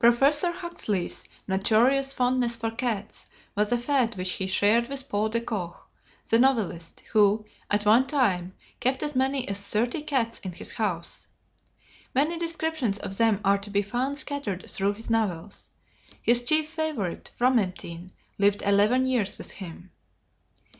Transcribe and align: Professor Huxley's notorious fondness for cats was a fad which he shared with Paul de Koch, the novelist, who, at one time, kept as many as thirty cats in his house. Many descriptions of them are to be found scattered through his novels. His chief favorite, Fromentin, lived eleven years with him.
Professor 0.00 0.50
Huxley's 0.50 1.26
notorious 1.46 2.12
fondness 2.12 2.56
for 2.56 2.72
cats 2.72 3.28
was 3.56 3.70
a 3.70 3.78
fad 3.78 4.16
which 4.16 4.32
he 4.32 4.48
shared 4.48 4.88
with 4.88 5.08
Paul 5.08 5.28
de 5.28 5.40
Koch, 5.40 5.86
the 6.28 6.40
novelist, 6.40 7.04
who, 7.12 7.44
at 7.70 7.86
one 7.86 8.08
time, 8.08 8.54
kept 8.80 9.00
as 9.00 9.14
many 9.14 9.46
as 9.46 9.64
thirty 9.70 10.02
cats 10.02 10.40
in 10.40 10.54
his 10.54 10.72
house. 10.72 11.28
Many 12.16 12.36
descriptions 12.36 12.98
of 12.98 13.16
them 13.16 13.40
are 13.44 13.58
to 13.58 13.70
be 13.70 13.82
found 13.82 14.18
scattered 14.18 14.68
through 14.68 14.94
his 14.94 15.08
novels. 15.08 15.70
His 16.20 16.42
chief 16.42 16.68
favorite, 16.68 17.30
Fromentin, 17.38 18.10
lived 18.38 18.62
eleven 18.62 19.06
years 19.06 19.38
with 19.38 19.52
him. 19.52 19.92